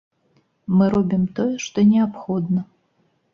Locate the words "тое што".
1.41-1.85